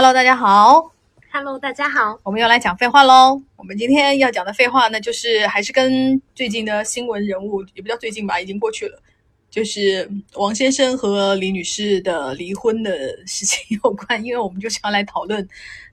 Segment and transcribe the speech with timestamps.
[0.00, 0.94] Hello，大家好
[1.32, 2.20] ，Hello，大家好。
[2.22, 3.42] 我们又来讲废话喽。
[3.56, 9.02] 我们今天要讲的废话呢，就是还是跟最近的新闻人物，也不叫最近吧，已经过去了，
[9.50, 14.24] 就是王先生和李女士的离婚的事情有关。
[14.24, 15.48] 因为我们就是要来讨论，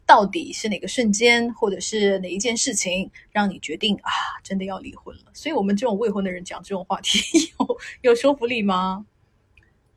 [0.06, 4.12] 到底是哪个瞬间，或者是哪一件事情，让你决定啊，
[4.44, 5.24] 真的要离婚了。
[5.34, 9.08] 所以，我们这种未婚的人讲这种话题，有有说服力吗？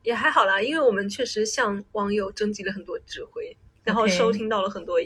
[0.01, 3.55] 也还好啦，因为我们确实向网友征集了很多智慧，
[3.89, 4.99] 然后收听到了很多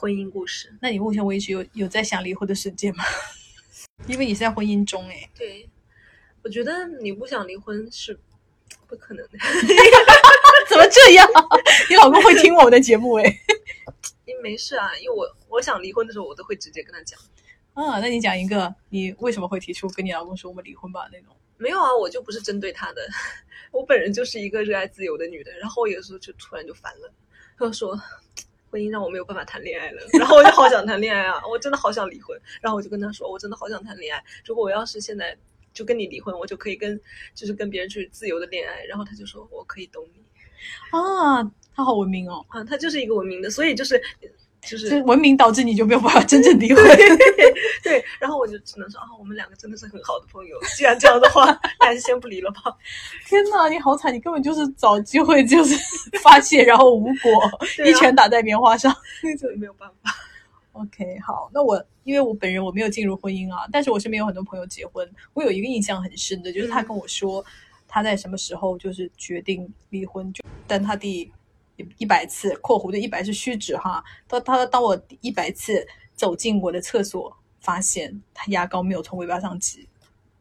[0.00, 0.76] 婚姻故事。
[0.82, 3.04] 那你目前为止有有在想离婚的瞬间吗？
[4.08, 5.68] 因为你是在婚姻中哎、对，
[6.42, 8.18] 我觉得你不想离婚是
[8.88, 9.38] 不可能的
[10.68, 11.28] 怎么这样？
[11.88, 13.24] 你老公会听我们的节目哎、
[14.24, 17.16] 因为没事啊，因为我我想离婚的时候，我都会直接跟他讲。
[17.74, 21.36] 啊，那你讲一个，你为什么会提出跟你老公说我们离婚吧那种？
[21.56, 23.06] 没有啊，我就不是针对他的，
[23.70, 27.12] 我本人就是一个热爱自由的女的，然后我有时候就突然就烦了，
[27.58, 28.00] 他就说
[28.70, 35.36] 婚姻让我没有办法谈恋爱了，然后我就好想谈恋爱啊，我真的好想离婚，然后我就跟他说，我真的好想谈恋爱，如果我要是现在
[35.72, 37.00] 就跟你离婚，我就可以跟
[37.34, 40.20] 就是跟别人去自由的恋爱，然后他就说我可以懂你。
[40.90, 41.42] 啊，
[41.74, 44.02] 他好文明哦，啊，他就是一个文明的，所以就是
[44.66, 46.82] 就是文明导致你就没有办法真正离婚。
[47.82, 51.46] 对，然后我就只能说啊，我们两个真的是很好的朋友，既然这样的话，
[51.78, 52.60] 那还是先不离了吧。
[53.26, 55.76] 天哪，你好惨，你根本就是找机会就是
[56.22, 57.50] 发泄，然后无果，啊
[57.84, 58.94] 一拳打在棉花上。
[59.22, 60.10] 那就没有办法。
[60.72, 67.44] OK，好，那我因为我本人我没有进入婚姻啊，但是我身边有很多朋友结婚，我有一个印象很深的，就是他跟我说
[67.86, 71.30] 他在什么时候就是决定离婚，就但他第
[71.98, 79.88] 一百次（括弧的一百是虚指哈），他他当我一百次走进我的厕所，发现他牙膏没有从尾巴上挤。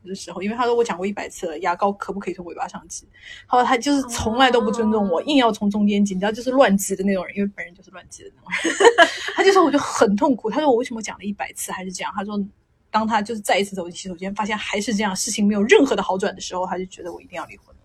[0.06, 3.08] 的时候，因为他说我讲过一百次了，牙膏可不可以从尾巴上挤？
[3.48, 9.08] 他说他就是从来都不尊重我，哦硬要从中间挤，你知道，就是乱挤的那种人，因为本人就是乱挤的那种人。
[9.34, 10.52] 他就说我就很痛苦。
[10.52, 12.12] 他说我为什么讲了一百次还是这样？
[12.14, 12.38] 他说
[12.92, 17.82] 当他就是再一次走进洗手间，发现还是这样，事情没有任何的好转的时候，他就觉得我一定要离婚了。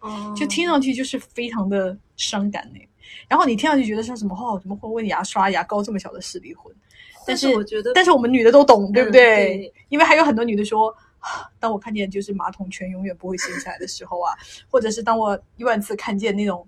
[0.00, 2.80] 哦就听上去就是非常的伤感呢。
[3.28, 6.74] 然后你听上去觉得像什么哦，怎么会为牙刷、牙膏这么小的事离婚？
[7.26, 9.20] 但是是我觉得，但是我们女的都懂，对不对？
[9.58, 14.34] 对因为还有很多女的说，啊当我看见就是马桶圈永远不会掀起来的时候啊，
[14.70, 16.66] 或者是当我一万次看见那种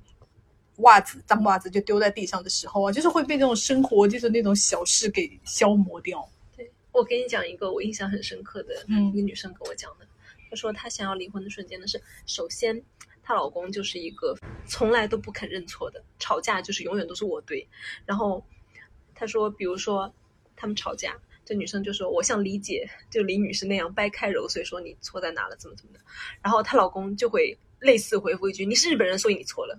[0.78, 6.28] 袜子脏袜子就丢在地上的时候啊，就是会被那种生活就是那种小事给消磨掉。
[6.56, 10.06] 对我给你讲一个我印象很深刻的，嗯一个女生跟我讲的，
[10.50, 12.80] 她说她想要离婚的瞬间呢是，首先
[13.22, 17.68] 她老公就是一个从来都不肯认错的，吵架就是永远都是我对，
[18.04, 18.44] 然后
[19.14, 20.12] 她说，比如说
[20.56, 21.16] 他们吵架。
[21.44, 25.98] 这女生就说：“我像李姐，就李女士那样掰开揉碎，说你错在哪了，怎么怎么的。”
[26.40, 29.76] 然后她老公就会类似回复一句：“你是日本人，所以你错了。”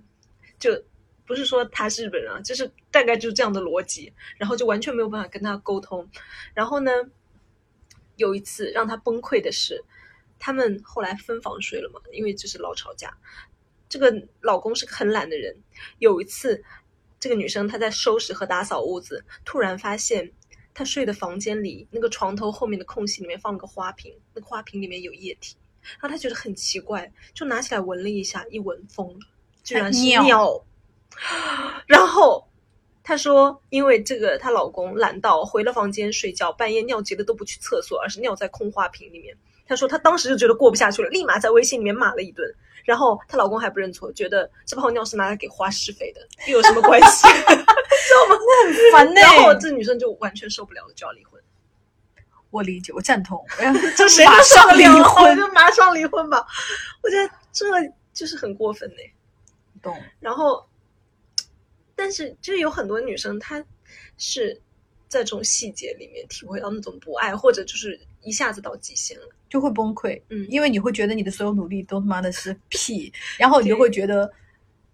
[0.60, 0.84] 就
[1.26, 6.06] 不是说他是日本人啊，就是大概就是这样的逻辑，然后就完全没有办法跟他沟通。
[6.54, 6.92] 然后呢，
[8.18, 9.82] 有一次让他崩溃的是，
[10.46, 13.18] 他们后来分房睡了嘛，因为就是老吵架。
[13.88, 15.56] 这个老公是个很懒的人，
[16.00, 16.62] 有一次，
[17.18, 20.34] 这个女生她在收拾和打扫屋子，突然发现
[20.74, 25.56] 她睡的房间里那个床头后面的空隙里面放了个花瓶，那个花瓶里面有液体，
[26.02, 29.20] 然后她觉得很奇怪，就拿起来闻了一下，一闻疯了，
[29.64, 30.66] 居然是尿尿。
[31.88, 32.46] 然后
[33.02, 39.38] 她说，因为这个她老公懒到回了房间睡觉，半夜尿急了都不去厕所，而是尿在空花瓶里面。
[39.68, 42.48] 她说她当时就觉得过不下去了，立马在微信里面骂了一顿。
[42.84, 47.28] 然后她老公还不认错，觉得这泡尿是拿来给花施肥的，又有什么关系？
[48.04, 48.36] 知道吗？
[48.92, 51.42] 烦呢、然后这女生就完全受不了了，就要离婚。
[52.50, 55.38] 我理解，我赞同，我要这谁马都受上离不了，我婚。
[55.38, 56.46] 就马上离婚吧。
[57.02, 57.66] 我觉得这
[58.14, 58.98] 就是很过分呢。
[59.82, 60.64] 懂，然后，
[61.96, 63.64] 但是就是有很多女生，她
[64.18, 64.62] 是
[65.08, 69.30] 在这种细节里面体会到那种不爱，或者就是一下子到极限了。
[69.50, 70.20] 就会崩溃。
[70.30, 74.32] 嗯因为你会觉得你的所有努力都他妈的是屁，然后你就会觉得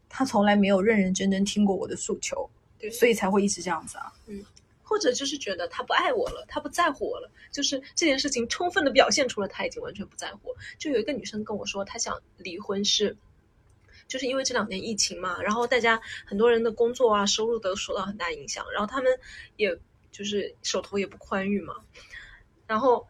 [0.10, 4.12] 他从来没有认认真真听过我的诉求，对所以才会一直这样子啊。
[4.28, 4.44] 嗯
[4.84, 10.50] 或者就是觉得他不爱我了，他不在乎我了，就是这件事情充分的表现出了他已经完全不在乎。
[10.80, 13.16] 就有一个女生跟我说，她想离婚是，
[14.08, 19.12] 就是因为这两年疫情嘛，然后大家很多人的工作啊、收入都受到很大影响，然后他们
[19.58, 19.80] 也
[20.12, 21.75] 就是手头也不宽裕嘛。
[22.66, 23.08] 然后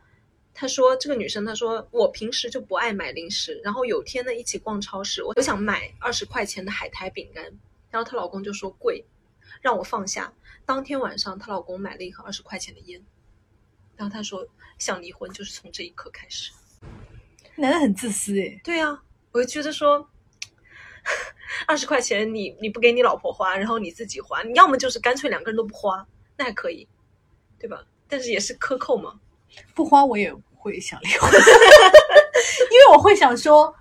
[0.60, 7.46] 她说，这个女生她说，我平时就不爱买零食，然后有天呢一起逛超市，我想买二十块钱的海苔饼干，
[7.90, 9.06] 然后她老公就说贵，
[9.62, 10.34] 让我放下。
[10.66, 13.02] 当天晚上，她老公买了一盒二十块钱的烟，
[13.96, 14.46] 然后她说
[14.78, 16.52] 想离婚就是从这一刻开始。
[17.56, 19.02] 男的很自私诶、对啊，
[19.32, 20.10] 我就觉得说，
[21.68, 26.06] 二十块钱你你不给你老婆花，然后你自己花，你要么就是干脆两个人都不花，
[26.36, 26.86] 那还可以，
[27.58, 27.82] 对吧？
[28.10, 29.18] 但是也是克扣嘛。
[29.74, 33.74] 不花我也会想离婚， 因为我会想说，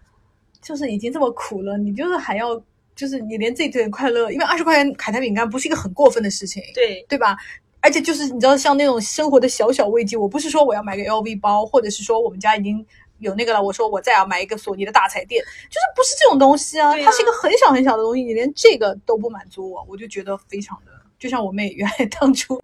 [0.63, 2.61] 就是已经这么苦了，你就是还要，
[2.95, 7.37] 就是你连这点快乐，因为二十块钱凯泰饼干不是一个很过分的事情，对对吧？
[7.81, 12.85] 而且就是你知道，像那种生活的小小慰藉，我不是说我要买个 LV 包，或者是说我们家已经
[13.19, 22.61] 有那个了，我说我再要买一个索尼的大彩电，就是不是这种东西啊，啊它是一个很小很小的东西，你连这个都不满足我，我就觉得非常的，就像我妹原来当初。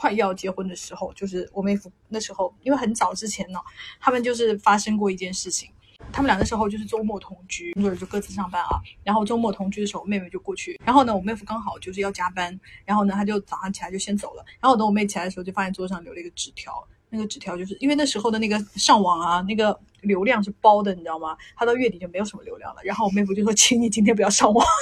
[0.00, 3.58] 快要结婚的时候，就是我妹夫那时候，因为很早之前呢，
[4.00, 5.68] 他们就是发生过一件事情。
[6.10, 8.80] 他们俩那时候就是周末同居，工作日就各自上班啊。
[9.04, 10.80] 然后周末同居的时候，我妹妹就过去。
[10.82, 14.42] 然后呢，我妹夫刚好就是要加班，然后呢，他就早上起来就先走了。
[14.58, 16.72] 然后等我妹起来的时候，就发现桌上留了一个纸条。
[17.10, 21.36] 那个纸条就是因为那时候的那个上网啊，那个流量是包的，你知道吗？
[21.54, 22.80] 他到月底就没有什么流量了。
[22.82, 24.64] 然后我妹夫就说：“请你今天不要上网。”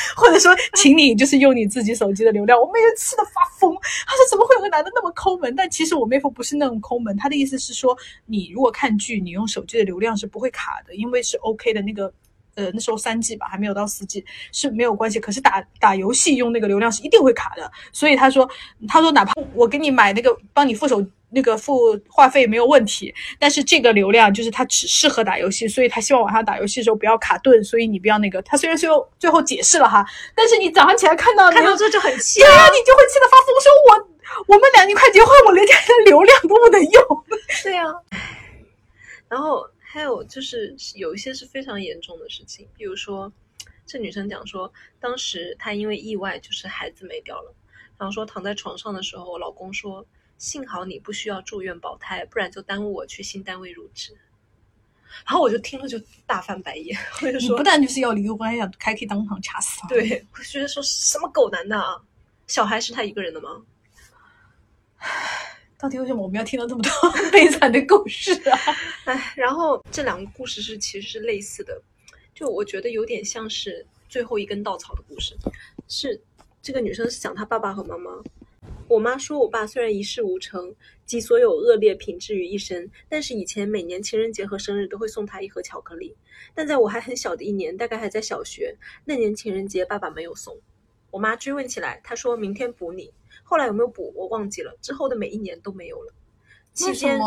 [0.16, 3.74] 或者说，请你就是用你自己手机的流量，我妹就气得发疯。
[4.06, 7.96] 她说：“怎么会有个男的那么抠门？”但其实我妹夫不是那种抠门，他的意思是说，
[8.26, 12.12] 你如果看剧，你用手机的流量是不会卡的，因为是 OK 的那个。
[12.54, 14.22] 呃，那时候三 G 吧，还没有到四 G，
[14.52, 15.18] 是没有关系。
[15.18, 18.46] 可是打打游戏用那个流量是一定会卡的，所以他说，
[18.86, 21.02] 他说哪怕我给你买那个帮你付手
[21.34, 28.40] 那个付话费没有问题，但是这个流量就是它只适合打游戏，所以他希望晚上打游戏的时候不要卡顿，所以你不要那个。
[28.42, 30.04] 他虽然最后最后解释了哈，
[30.36, 37.24] 但是你早上起来看到看到这就很气对啊，你就会气得发疯，说我我们俩你快结婚，我连这的流量都不能用。
[37.64, 37.84] 对呀、
[39.28, 43.32] 然后还有就是有一些是非常严重的事情，比如说
[43.86, 44.70] 这女生讲说，
[45.00, 47.54] 当时她因为意外就是孩子没掉了，
[47.98, 50.04] 然后说躺在床上的时候，我老公说
[50.42, 54.12] 幸好你不需要住院保胎，不然就耽误我去新单位入职。
[55.24, 55.96] 然后我就听了就
[56.26, 59.86] 大翻白眼，我就说你不但就是要离婚，还想还可以当场掐死他。
[59.86, 62.02] 对，我觉得说什么狗男的啊，
[62.48, 63.62] 小孩是他一个人的吗？
[65.78, 66.90] 到底为什么我们要听到这么多
[67.30, 68.58] 悲惨的故事啊？
[69.06, 71.80] 哎，然后这两个故事是其实是类似的，
[72.34, 75.36] 就我觉得有点像是最后一根稻草的故事。
[75.86, 76.20] 是
[76.60, 78.10] 这个女生是讲她爸爸和妈妈。
[78.92, 80.74] 我妈说，我爸虽然一事无成，
[81.06, 86.14] 集所有恶劣品质于一身，但是以前每年情人节和生日都会送他一盒巧克力。
[86.54, 90.54] 但在我还很小的一年，大概还在小学，那年情人节爸爸没有送。
[91.10, 93.10] 我妈追问起来，她说明天补你。
[93.42, 96.12] 后来有没有补我忘记了，之后的每一年都没有了。
[96.74, 97.18] 期间，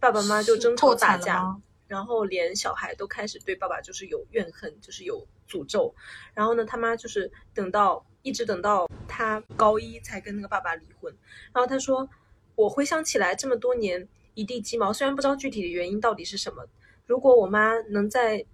[0.00, 1.54] 爸爸妈妈就争吵破打架？
[1.86, 5.94] 然后连小孩都开始对爸爸就是有怨恨，就是有诅咒。
[6.32, 11.14] 然后呢，他妈就是等到一直等到他高一才跟那个爸爸离婚。
[11.52, 12.08] 然后他说，
[12.54, 16.66] 我回想起来这么多年一地鸡毛，虽然不知道具体的原因到底是什么。
[17.06, 18.44] 如果我妈能在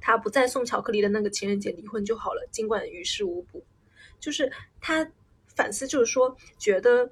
[0.00, 3.64] 他不再送巧克力的那个情人节离婚就好了，尽管于事无补。
[4.18, 4.50] 就是
[4.80, 5.10] 他
[5.54, 7.10] 反思，就是说觉得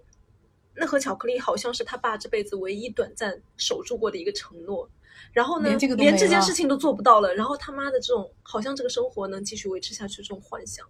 [0.75, 4.88] 那盒巧克力好像是他爸这辈子唯一短暂守住过的一个承诺。
[5.32, 10.87] 然后呢，连这个连这件事情都做不到了，然后他妈的这种好像这个生活能继续维持下去这种幻想，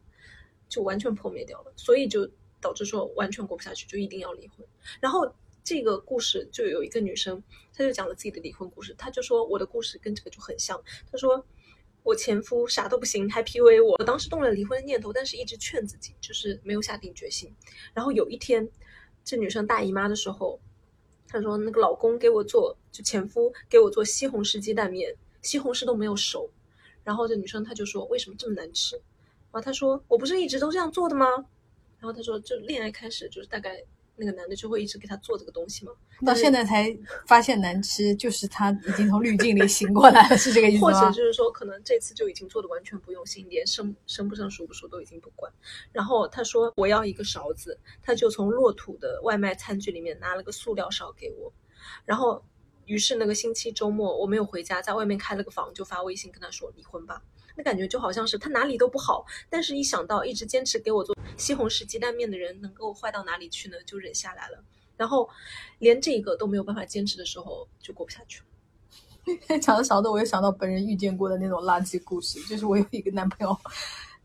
[0.75, 2.29] 就完全破灭掉了，所以就
[2.61, 4.67] 导致说完全过不下去，就一定要离婚。
[5.01, 5.33] 然后
[5.63, 7.43] 这个故事就有一个女生，
[7.73, 11.47] 她就讲了自己的离婚故事，她就说我的故事跟这个就很像，她说。
[12.07, 13.97] 我前夫啥都不行，还 PUA 我。
[13.99, 17.51] 我当时动了离婚的念头，但是一直劝自己，就是没有下定决心。
[17.95, 18.69] 然后有一天，
[19.25, 20.61] 这女生大姨妈的时候，
[21.27, 26.51] 她说那个老公给我做，就前夫给我做西红柿鸡蛋面，西红柿都没有熟。
[27.03, 29.01] 然后这女生她就说为什么这么难吃？
[29.55, 31.27] 然后他说我不是一直都这样做的吗？
[32.01, 33.81] 然后他说就恋爱开始就是大概
[34.17, 35.93] 那个男的就会一直给他做这个东西嘛。
[36.27, 36.93] 到现在才
[37.25, 41.13] 发现难吃，就是他已经从滤镜里醒过来了，是这个意思吗或者？
[41.13, 45.53] 就是说，可能这次就已经做的完全不用心，连生生不生熟不熟都已经不管。
[45.93, 51.53] 然后他说我要一个勺子，他就从骆土的外卖餐具里面拿了个塑料勺给我。
[52.05, 52.43] 然后，
[52.87, 57.23] 于是那个星期周末我没有回家，在外面开了个房，就发微信跟他说离婚吧。
[57.57, 64.63] 那感觉就好像是他哪里都不好，但是一想到一直坚持给我做西红柿鸡蛋面的人能够坏到哪里去呢，就忍下来了。
[64.97, 65.29] 然后
[65.79, 69.59] 连这个都没有办法坚持的时候，就过不下去了。
[69.59, 73.57] 讲着勺子，我又想到本人遇见过的那种垃圾故事，就是我有一个男朋友，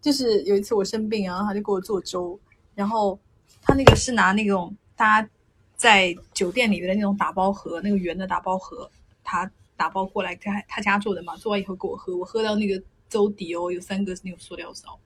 [0.01, 2.39] 就是有一次我生病啊，他就给我做粥，
[2.75, 3.17] 然后
[3.61, 5.29] 他那个是拿那种大家
[5.75, 8.91] 在酒店里面的那种打包盒，那个圆的打包盒，
[9.23, 14.99] 他打包过来，他他家做的嘛，做完以后给我喝，我喝到那个粥底哦，有三个是那种塑料勺，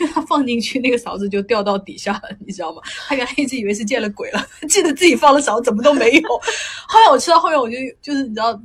[0.00, 2.82] 因 为他放进去那个勺子就掉到底下了，你知道吗？
[3.06, 6.28] 他原来一直以为是见了鬼了， 记得自己放了勺怎么都没有。
[6.88, 8.60] 后来我吃到后面，我就就是你知道。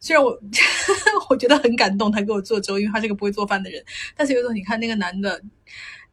[0.00, 0.32] 虽然我
[1.28, 3.84] 我觉得很感动，他给我做粥，因为他是个不会做饭的人。
[4.16, 5.42] 但是有种你看那个男的，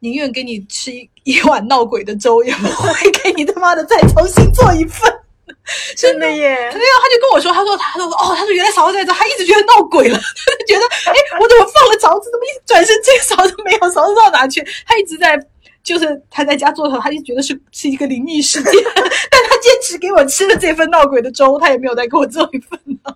[0.00, 5.08] 宁愿给你吃一一碗闹鬼的粥，也不会给你他妈的再重新做一份。
[5.96, 6.68] 真的耶！
[6.72, 14.64] 对啊，他就跟我说，他说他说哦，他说原来勺子在这，他一直觉得闹鬼了，他就觉得哎，我怎么放了勺子，怎么一转身这个勺子没有，勺子到哪去？
[14.86, 15.38] 他一直在。
[15.86, 18.72] 就是他在家做的时候，他就觉得是是一个灵异事件，
[19.30, 23.14] 但他坚持给我吃了这份闹鬼的粥，他也没有再给我做一份呢。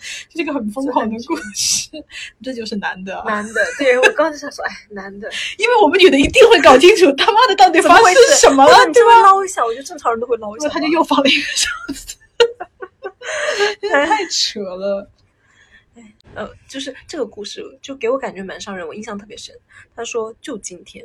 [0.30, 1.88] 这是个很疯狂的故事，
[2.42, 3.60] 这就是男的，男的。
[3.78, 9.22] 对我刚才想说，哎，男的， 因为我们女的一定会搞清楚他妈的到底发生什么了，对吧？
[9.22, 10.68] 捞一下，我觉得正常人都会捞一下。
[10.68, 12.16] 他就又放了一个勺子，
[13.90, 15.10] 太扯了。
[15.96, 19.54] 哎，呃，就是这个故事，就给我感觉蛮伤人，我印象特别深。
[19.96, 21.04] 他说，就今天。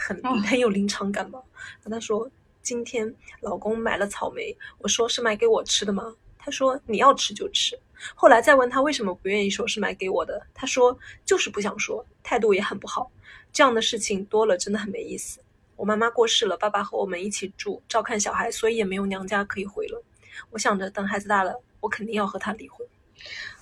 [0.00, 1.40] 很很有临场感吧？
[1.82, 2.30] 跟他说
[2.62, 7.76] ：“今天老公买了草莓，我说是买给我吃的吗？”他说：“你要吃就吃。”
[8.14, 13.10] 后来再问他为什么不愿意说是买给我的，他说：“就是不想说，态度也很不好。
[13.52, 15.40] 这样的事情多了，真的很没意思。
[15.76, 20.02] 我妈妈过世了，爸爸和我们一起住，照看小孩，所以也没有娘家可以回了。
[20.50, 22.86] 我想着等孩子大了，我肯定要和他离婚。”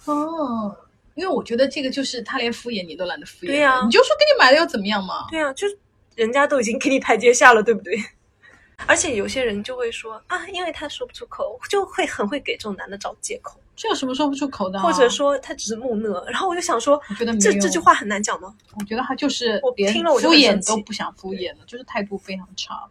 [0.07, 0.77] 哦，
[1.15, 5.27] 因为我觉得这个就是他连敷衍你都懒得敷衍，对呀，你就说给你买了又怎么样嘛？
[5.31, 5.79] 对呀，就是。
[6.17, 7.95] 人家都已经给你台阶下了，对不对？
[8.89, 13.61] 而且有些人就会说啊，因为他说不出口，就会很会给这种男的找借口。
[13.77, 14.81] 这有什么说不出口的？
[14.81, 16.25] 或者说他只是木讷？
[16.25, 18.53] 然后我就想说，我觉得这这句话很难讲吗？
[18.75, 22.89] 我觉得他就是我听了我敷衍都不想敷衍了，就是态度非常差。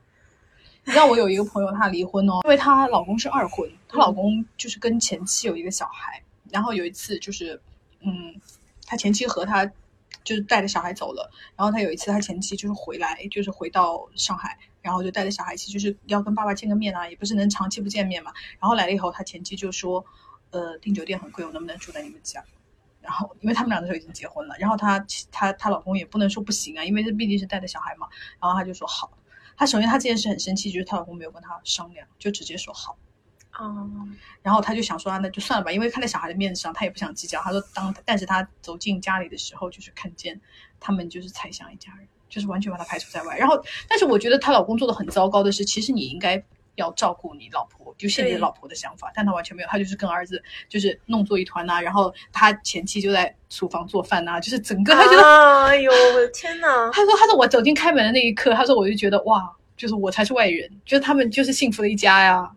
[0.85, 7.59] 你知道我有一个朋友，她离婚哦，因为她老公是二婚，她老公就是跟前妻有一个小孩，然后有一次就是
[8.01, 8.39] 嗯，
[8.85, 9.69] 她前妻和他。
[10.23, 18.31] 就是带着小孩走了，然后他有一次他前妻就是回来，就是回到上海，然后就带着小孩一起，就是要跟爸爸见个面啊，也不是能长期不见面嘛。
[18.59, 20.03] 然后来了以后，他前妻就说
[20.55, 22.41] ：“呃，订酒店很贵，我能不能住在你们家？”
[23.01, 28.07] 然后因为他们俩那时候已经结婚了，然后她她她老公也不能说不行啊，因为这毕竟是带着小孩嘛。
[28.39, 29.11] 然后他就说好。
[29.57, 32.97] 他首先他这件事很生气，就是她老公没有跟她商量，就直接说好。
[33.57, 33.89] 哦，
[34.41, 37.39] 然后他就想说啊，那就算了吧，因为看在小孩的面子上，他也不想计较。
[37.41, 40.41] 他说，当但是他走进家里的时候，就是看见
[40.79, 43.37] 他们就是才像一家人，就是完全把他排除在外。
[43.37, 46.43] 然后，但是我觉得她老公做的很糟糕的是，其实你应该
[46.75, 51.81] 要照顾你老婆，就现在老婆的想法，但他完全没有，他就是跟儿子就是弄作一团呐。
[51.81, 62.51] 然后他前妻就在厨房做饭呐，就是整个他觉得，哎呦我的天呐，他说，他说我走进开门的那一刻，他说我就觉得哇，就是我才是外人，就是他们就是幸福的一家呀。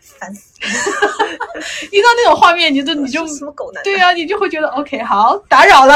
[0.00, 0.58] 烦死！
[0.60, 0.68] 了！
[1.92, 3.84] 一到那种画面，你就你就什么狗男？
[3.84, 5.94] 对啊，你就会觉得 OK，好打扰了。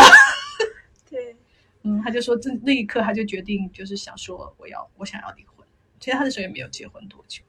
[1.10, 1.34] 对，
[1.82, 5.51] 嗯，他就说这那一刻他就决定就是想说我要我想要离婚。
[6.02, 7.40] 其实他那时候也没有结婚多久，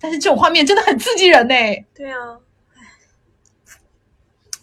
[0.00, 1.54] 但是这种画面真的很刺激人呢。
[1.94, 2.40] 对啊，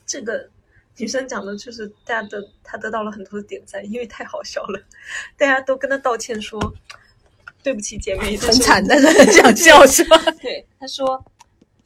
[0.06, 0.50] 这个
[0.98, 4.82] 女生讲的就是大家的，她得到了很多的点赞，因为太好笑了，
[5.38, 6.60] 大家都跟她道歉说。
[7.64, 10.18] 对不起，姐妹，很惨，但是很想 笑，是吧？
[10.42, 11.24] 对，她说：“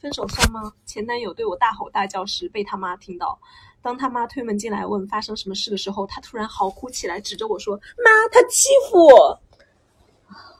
[0.00, 3.38] 分手算吗？”前男友对我大吼大叫时，被他妈听到。
[3.82, 9.38] 当他妈推门进来问发生什么事的时候，他突然嚎哭起来，指着我说：“妈，他欺负我！”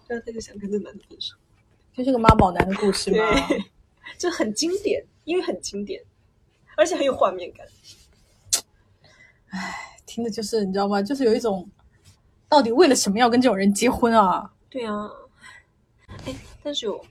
[0.08, 1.34] 然后他就想跟这男的分手，
[1.94, 3.48] 就是个妈宝男的故事吗？
[3.48, 3.64] 对，
[4.18, 6.02] 就很经典，因为很经典，
[6.76, 7.66] 而且很有画面感。
[9.50, 11.02] 唉，听的就是你知道吗？
[11.02, 11.68] 就是有一种，
[12.48, 14.52] 到底为了什么要跟这种人结婚啊？
[14.68, 15.10] 对啊，
[16.24, 17.04] 哎，但是有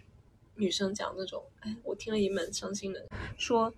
[0.55, 3.05] 女生讲那种，哎，我听了也蛮伤心的。
[3.37, 3.73] 说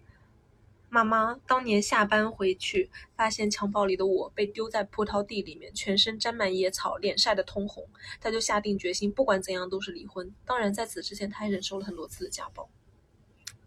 [0.89, 7.85] 妈妈当年下班回去，发现襁褓里的我被丢在葡萄地里面，全身沾满野草，脸晒得通红。
[8.21, 10.33] 她就下定决心，不管怎样都是离婚。
[10.45, 12.69] 当然，在此之前，她还忍受了很多次的家暴。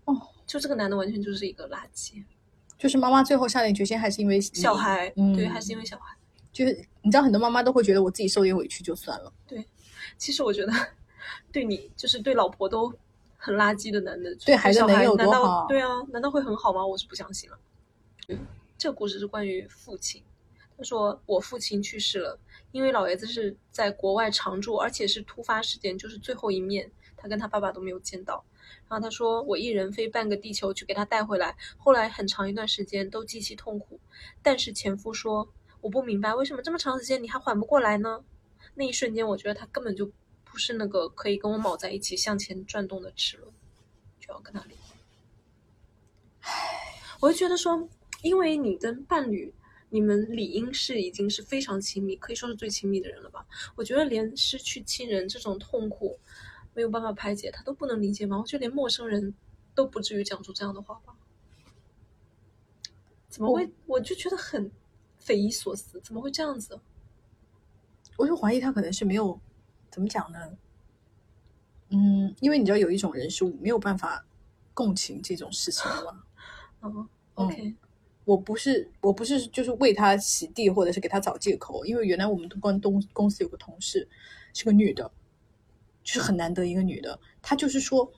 [0.06, 2.24] 哦，就这个男的完全就是一个垃圾。
[2.78, 6.16] 就是妈妈最后下定决心，还是因为小孩，对，还是因为小孩。
[6.52, 6.72] 就是
[7.02, 9.32] 你知道，很多妈妈都会觉得我自己受点委屈就算了。
[9.46, 9.64] 对。
[10.16, 10.72] 其实我觉得，
[11.52, 12.92] 对你就是对老婆都
[13.42, 15.66] 很垃圾的男的，对孩子能有多好？
[15.66, 16.86] 对啊，难道会很好吗？
[16.86, 17.58] 我是不相信了。
[18.76, 20.22] 这个故事是关于父亲。
[20.76, 22.38] 他说我父亲去世了，
[22.70, 28.44] 因为老爷子是在国外常住，而且是突发事件，就是最后一面，他跟他爸爸都没有见到。
[28.88, 33.98] 然后他说我一人飞半个地球去给他带回来，后来很长一段时间都极其痛苦。
[34.42, 35.48] 但是前夫说
[35.80, 38.22] 我不明白为什么这么长时间你还缓不过来呢？
[38.74, 40.10] 那一瞬间，我觉得他根本就
[40.50, 43.52] 不是那个可以跟我卯在一起向前转动的齿轮，
[44.18, 44.98] 就要跟他离婚。
[46.40, 46.50] 唉，
[47.20, 47.88] 我就觉得说，
[48.22, 49.54] 因为你跟伴侣，
[49.90, 53.46] 你们理应是已经是非常亲密，可以说是最亲密的人了吧？
[53.76, 56.18] 我觉得连失去亲人这种痛苦
[56.74, 58.38] 没有办法排解，他都不能理解吗？
[58.38, 59.34] 我觉得连陌生人
[59.74, 61.14] 都不至于讲出这样的话吧。
[63.28, 63.70] 怎么会？
[63.86, 64.70] 我就觉得很
[65.18, 66.80] 匪夷所思，怎么会这样子？
[68.16, 69.40] 我就怀疑他可能是没有
[69.90, 70.38] 怎么讲呢？
[71.90, 74.24] 嗯，因为你知道有一种人是没有办法
[74.72, 76.22] 共情这种事情的嘛。
[76.80, 77.76] 哦，OK，嗯
[78.24, 84.08] 我不是我不是就是为他洗地或者是给他找借口，因为原来我们关东公司有个同事
[84.54, 85.10] 是个女的，
[86.04, 88.08] 就是很难得一个女的，她就是说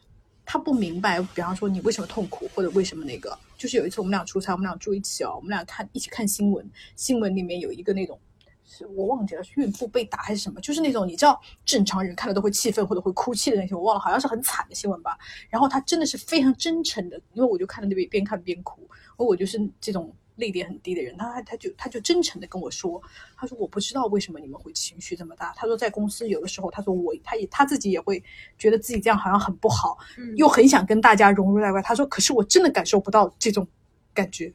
[0.45, 8.21] 她不明白，比方说你为什么痛苦或者为什么那个，就是有一次我们俩出差，我们俩住一起哦，我们俩看一起看新闻，新闻里面有一个那种。
[8.65, 10.61] 是我忘记了，是孕妇被打还是什么？
[10.61, 15.19] 就是那种你知道，正常人看了都会气愤或者会哭泣的那些，我忘了，好像是很惨的新闻吧。
[15.51, 23.03] 然后他真的是非常真诚的，因为我就看到那边边看边哭，而我就是这种泪点很低的人，他他就他就真诚的跟我说，
[23.37, 28.23] 他说我不知道为什么你们会情绪这么大，他说在公司有的时候，他说我他也他自己也会
[28.57, 31.83] 觉得自己这样好像很不好，嗯又很想跟大家融入在外。
[31.83, 33.67] 他说，可是我真的感受不到这种
[34.15, 34.53] 感觉，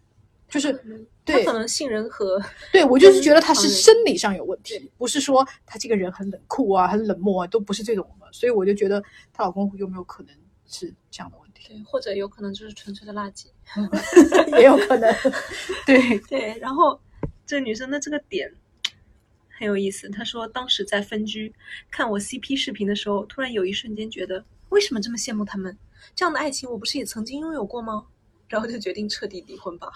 [0.49, 0.71] 就是
[1.25, 8.27] 对可能杏仁核对我就是觉得他是生理上有问题，不是说他这个人很冷酷啊、很冷漠啊，都不是这种的。
[8.31, 10.35] 所以我就觉得她老公有没有可能
[10.65, 13.47] 是这样的问题，对，或者有可能就是纯粹的垃圾。
[14.57, 15.13] 也有可能。
[15.85, 16.99] 对，对，然后
[17.45, 18.53] 这女生的这个点
[19.49, 20.09] 很有意思。
[20.09, 21.53] 她说，当时在分居
[21.89, 25.77] 看我 CP 视频的时候，突然有一瞬间觉得，为什么这么羡慕他们？
[26.15, 28.05] 这样的爱情我不是也曾经拥有过吗？
[28.47, 29.89] 然后就决定彻底离婚吧。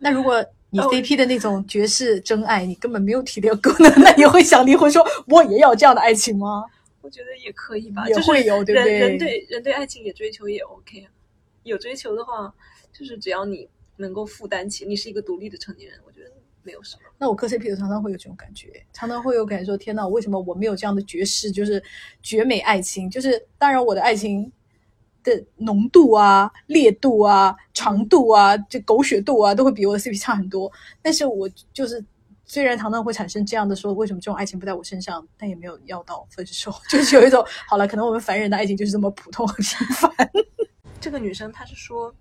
[0.00, 6.64] 那如果你哦 CP 的那种绝世真爱，你根本没有体谅功能，那你会想离婚说，我也要这样的爱情吗？
[7.00, 11.10] 我觉得也可以吧，也就是会有对不对人人对人对爱情也追求也 OK 啊。
[11.62, 12.52] 有追求的话，
[12.92, 16.30] 就是只要你能够负担起，你是一个独立的成年人，我觉得
[16.62, 17.02] 没有什么。
[17.18, 21.82] 那我磕 CP 的常常会有这种感觉，常常会有感觉说：天呐，为什么我没有这样的绝世，就是
[22.22, 23.08] 绝美爱情？
[23.08, 24.50] 就是当然我的爱情
[25.24, 30.70] 的浓度啊、烈度啊、长度啊、这狗血度啊，都会比我的 CP 差很多。
[31.02, 32.04] 但是我就是
[32.44, 35.26] 虽然常常会产生这样的说，为什么这种爱情不在我身上？
[35.36, 40.10] 但也没有要到分手， 就是有一种好了，可能我们凡人的爱情就是这么普通和平凡。
[41.00, 42.14] 这个女生她是说，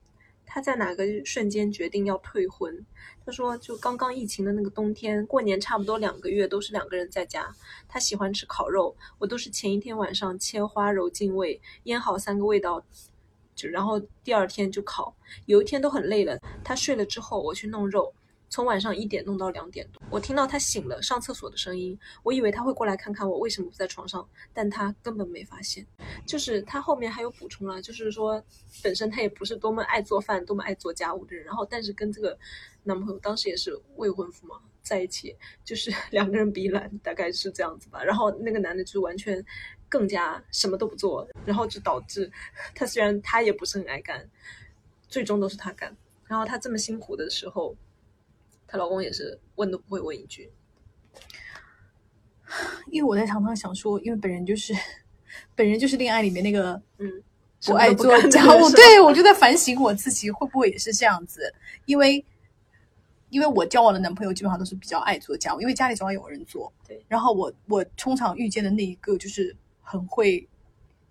[0.53, 2.85] 他在哪个瞬间决定要退婚？
[3.25, 7.51] 他说，就刚刚疫情的那个冬天，过年差不多两个月都是两个人在家。
[7.89, 12.85] 他喜欢吃烤肉，我都是前一天晚上切花揉进味，腌好三个味道，
[13.55, 15.15] 就然后第二天就烤。
[15.47, 18.13] 有一天都很累了，他睡了之后，我去弄肉。
[18.53, 25.83] 从晚上一点弄到两点多，我听到他醒了上厕所的声音，我以为他会过来看看我为什么不在床上，但他根本没发现。
[26.23, 28.39] 就是他后面还有补充了，就是说
[28.83, 32.37] 本身他也不是多么爱做饭、多么爱做家务的人，然后但是跟这个
[32.83, 35.35] 男朋友当时也是未婚夫嘛，在一起
[35.65, 38.03] 就是 两个人比懒，大概是这样子吧。
[38.03, 39.43] 然后那个男的就完全
[39.89, 42.31] 更加什么都不做，然后就导致
[42.75, 44.29] 他虽然他也不是很爱干，
[45.07, 45.97] 最终都是他干。
[46.27, 47.75] 然后他这么辛苦的时候，
[48.73, 50.51] 她老公也是问都不会问一句。
[52.89, 54.73] 因为我在常常想说，因为本人就是
[55.53, 57.07] 本人就是恋爱里面那个嗯，
[57.67, 61.53] 不爱做家务，对我就在反省我自己会不会也是这样子，
[61.85, 62.25] 因为
[63.29, 66.73] 因为我交往的男朋友基本上都是比较爱做家务，因为家里总要有人做。
[66.87, 70.47] 对，然后我我通常遇见的那一个就是很会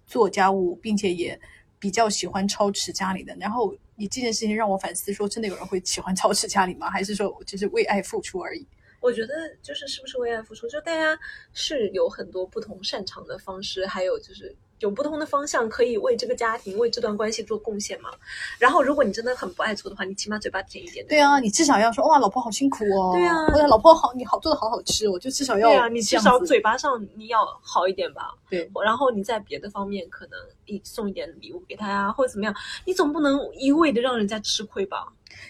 [0.05, 1.41] 做家务，并且也
[1.79, 3.37] 比较喜欢操持家里的。
[3.39, 6.91] 然后你这件事情让我反思，说真的有人会喜欢操持家里吗？
[6.91, 8.67] 还是说我只是为爱付出而已？
[9.01, 11.19] 我觉得就是是不是为爱付出，就大家
[11.53, 18.11] 是有很多不同擅长的方式，还有就是有不同的方向可以为这个家庭、为这段关系做贡献嘛。
[18.59, 21.07] 然后，如果你真的很不爱做的话，你起码嘴巴甜一点。
[21.07, 23.13] 对啊，你至少要说哇，老婆好辛苦哦。
[23.15, 28.35] 对啊或者老婆好，你好做的好好吃，我就至少要对啊，你至少嘴巴上你要好一点吧。
[28.51, 28.69] 对。
[28.85, 32.53] 然后你在别的方面可能你送一点礼物给他呀，或者怎么样，
[32.85, 35.07] 你总不能一味的让人家吃亏吧？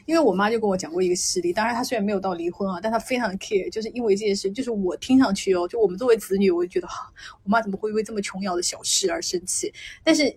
[0.06, 6.88] 因为我妈就跟我讲过一个事例，当然她虽然没有到离婚啊，但她非常的 care，就是因为这件事，就是我听上去哦，就我们作为子女，我就觉得，
[7.44, 9.72] 我妈怎么会为这么琼瑶的小事而生气？
[10.02, 10.36] 但是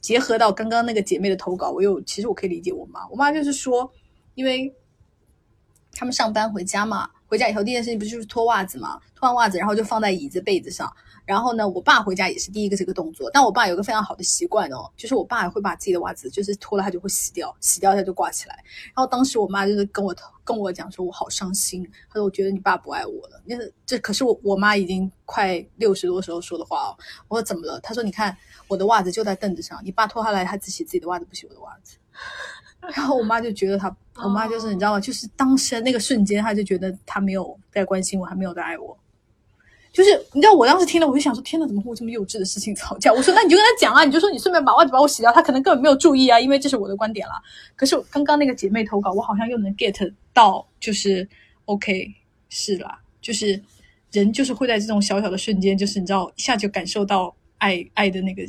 [0.00, 3.92] 结合到刚刚那个姐妹的投稿，我又其实我可以理解我妈，我妈就是说，
[4.34, 4.74] 因为
[5.92, 10.90] 他们上班回家嘛，回家以后第一件事情不就是脱袜子嘛，脱完袜子然后就放在椅子被子上。
[11.30, 18.56] 然后呢，我爸回家也是第一个这个动作，但我爸有个非常好的习惯哦，就是我爸会把自己的袜子就是脱了他就会洗掉，洗掉他就挂起来。
[18.86, 20.12] 然后当时我妈就是跟我
[20.42, 23.40] 跟我讲说，我好伤心，她说我觉得你爸不爱我了。
[23.44, 23.54] 那
[23.86, 26.98] 这可是我我妈已经快六十多时候说的话哦。
[27.28, 27.78] 我说怎么了？
[27.78, 31.96] 她说你看我的袜子就在凳子上，你爸脱下来他只洗自己的袜子，不洗我的袜子。
[32.92, 34.98] 然后我妈就觉得他，我妈就是你知道吗？
[34.98, 38.98] 就是当时那个瞬间，她就觉得他没有在关心我，还没有在爱我。
[39.92, 43.12] 就是你知道，我当时听了，我就想说，天呐，怎么会这么幼稚的事情吵架？
[43.12, 47.42] 我说，那你就跟他讲啊，你就说你顺便把袜子把我洗掉，他可能根本没有注意啊，因为这是我的观点啦。
[47.74, 51.28] 可是刚刚那个姐妹投稿，我好像又能 get 到，就是
[51.64, 52.14] OK
[52.48, 53.60] 是啦，就是
[54.12, 58.42] 人就是会在这种小小的瞬间，就是你知道一下就感受到爱爱的那个，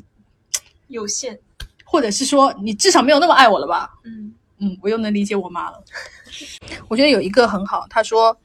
[0.88, 1.38] 有限，
[1.84, 3.90] 或者是说你至少没有那么爱我了吧？
[4.04, 5.84] 嗯嗯，我又能理解我妈了。
[6.88, 8.36] 我觉得有一个很好，她说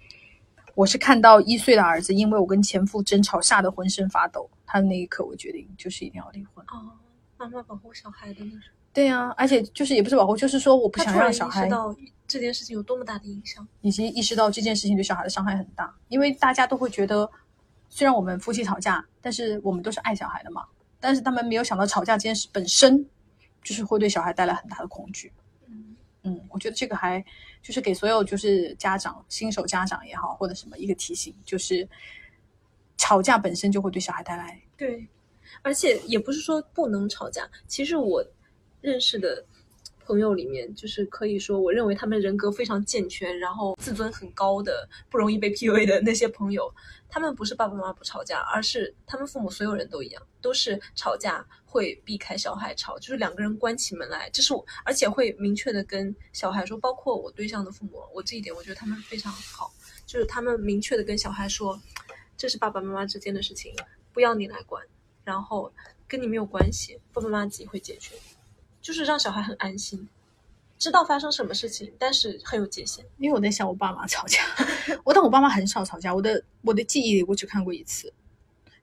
[0.77, 6.62] 我是看到一岁的儿子因为我跟前夫争吵吓得浑身发抖，他的那一刻我决定就是一定要离婚。
[6.69, 6.93] 哦，
[7.39, 8.61] 妈妈保护小孩的那种，
[8.93, 11.97] 对呀、而且就是也不是保护，就是说我不想让小孩识到
[12.29, 13.67] 这件事情有多么大的影响。
[13.81, 17.31] 以及意识到这件事情对小孩的伤害很大，因为大家都会觉得，
[17.89, 20.62] 虽然我们夫妻吵架，但是我们都是爱小孩的嘛，
[21.01, 23.03] 但是他们没有想到吵架这件事本身
[23.62, 25.33] 就是会对小孩带来很大的恐惧。
[25.69, 27.25] 嗯嗯，我觉得这个还
[27.66, 31.87] 就是给所有就是家长、新手家长也好，或者什么一个提醒，就是
[32.96, 35.05] 吵架本身就会对小孩带来对，
[35.62, 37.50] 而且也不是说不能吵架。
[37.66, 38.24] 其实我
[38.81, 39.44] 认识的
[40.05, 46.72] 朋友里面，就是可以说，我认为他们人格非常健全，然后自尊很高的，不容易被 PUA 的那些朋友，
[47.09, 51.44] 他们不是爸爸妈妈不吵架，而是他们父母所有人都一样，都是吵架
[51.77, 59.71] 会避开小孩吵，就是两个人关起门来，这是我，而且会明确的跟小孩说，包括我对象的父母，我这一点我觉得他们非常好，
[60.07, 61.79] 就是他们明确的跟小孩说，
[62.35, 63.75] 这是爸爸妈妈之间的事情，
[64.15, 64.83] 不要你来管，
[65.23, 65.71] 然后
[66.09, 68.15] 跟你没有关系，爸爸妈妈自己会解决，
[68.81, 70.09] 就是让小孩很安心，
[70.79, 73.05] 知道发生什么事情，但是很有界限。
[73.19, 74.41] 因为我在想我爸妈吵架，
[75.05, 78.11] 我但我爸妈很少吵架，我的我的记忆里我只看过一次，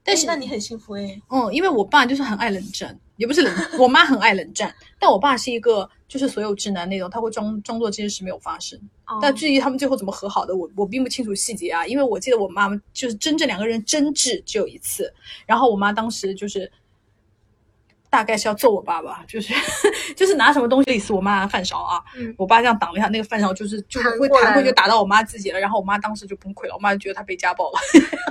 [0.03, 1.21] 但是诶那你很幸福哎。
[1.29, 8.79] 嗯，因为我爸就是很爱冷战，也不是冷，我妈很爱冷战，但我爸是一个就是所有直男那种，他会装装作这件事没有发生。
[9.05, 15.13] 哦但至于他们最后怎么和好的，我我并不清楚细节啊，因为我记得我妈妈就是真正两个人争执只有一次，
[15.45, 16.71] 然后我妈当时就是
[18.13, 19.51] 大概是要揍我爸爸， 就是
[20.15, 27.79] 就是拿什么东西类似我妈的饭勺啊，嗯我爸这样挡了一下，那个饭勺就是就是会弹弹过就打到我妈自己了，然后我妈当时就崩溃了，我妈就觉得她被家暴了，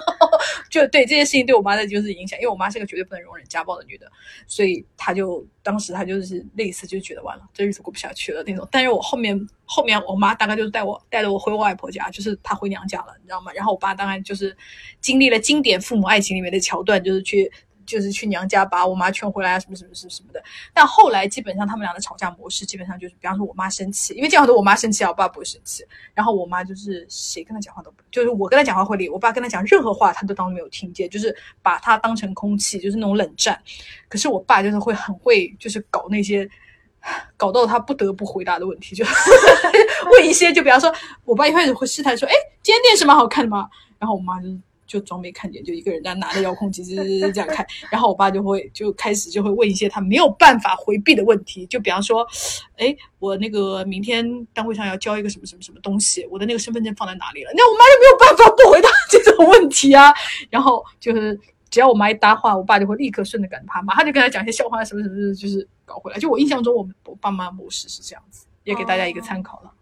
[0.70, 4.06] 就对这件事情对我妈的就是影响，因为我妈是个绝对不能容忍家暴的女的，
[4.46, 8.68] 所以她就当时她就是类似就觉得完了，这日子过不下去了那种。
[8.70, 13.50] 但是我后面后面我妈大概就是带我带着我回我外婆家，就是她回娘家了，你知道吗？
[13.52, 14.56] 然后我爸当然就是
[15.00, 17.50] 经历了经典父母爱情里面的桥段，就是去。
[17.86, 20.42] 就是去娘家把我妈劝回来啊，什么什么什么什么的。
[20.72, 25.84] 但后来基本上他们俩的吵架模式，基本上就是，比方说我妈生气，因为这样的我妈生气啊，我爸不会生气。
[26.14, 33.60] 然后我妈就是谁跟他讲话都不，就是我跟他讲话会理，我爸跟他讲任何话，他都当没有听见，就是把他当成空气，就是那种冷战。
[34.08, 36.48] 可是我爸就是会很会，就是搞那些。
[37.36, 39.04] 搞到他不得不回答的问题，就
[40.12, 43.68] 问 一些，就比方说，我爸一开始会试探说：“哎，今天电视蛮好看的吗？”
[43.98, 44.46] 然后我妈就
[44.92, 47.66] 就装没看见，就一个人在拿着遥控器，这这这样看。
[47.90, 52.26] 然后我爸就会就开始就会问一些他没有办法回避的问题，就比方说，
[52.76, 57.50] 哎，我那个明天单位上要交一个什么什么什么东西，我的那个身份证放在哪里了？
[57.56, 60.12] 那我妈就没有办法不回答这种问题啊。
[60.50, 66.18] 然后就是只要我妈一搭话，我爸就会立刻顺着赶他，马上就跟他讲一些笑话什么什么，就是搞回来。
[66.18, 69.72] 就我印象中，我我爸妈模式是这样子，也给大家一个参考了。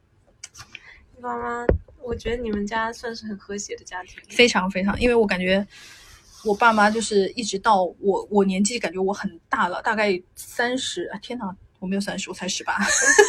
[1.16, 1.66] 你爸妈，
[2.10, 4.20] 我觉得你们家算是很和谐的家庭。
[4.28, 5.64] 非常非常，因为我感觉
[6.44, 12.76] 我爸妈就是一直到我我年纪感觉我很大了，大概三十啊，天哪，我没有三十，我才十八，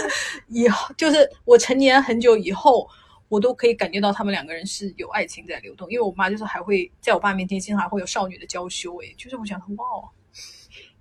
[0.49, 2.89] 以后就是我成年很久以后。
[3.31, 10.03] 我都可以感觉到他们两个人是有爱情在流动，因为我妈就是还会在我爸面前经常还会有少女的娇羞，诶，就是我想说哇哦。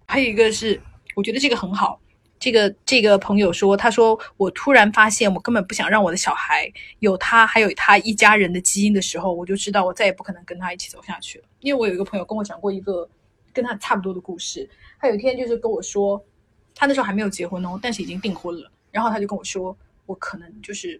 [0.07, 0.81] 还有一个是，
[1.17, 2.01] 我觉得这个很好，
[2.41, 11.45] 这个这个朋友说，他说我突然发现我根本不想让我的小孩有他还有他一家人的基因的时候，我就知道我再也不可能跟他一起走下去了。
[11.61, 13.07] 因为我有一个朋友跟我讲过一个
[13.53, 14.67] 跟他差不多的故事，
[14.99, 16.25] 他有一天就是跟我说，
[16.75, 19.77] 他那时候还没有结婚哦，但是已经订婚了，然后他就跟我说，
[20.07, 20.99] 我可能就是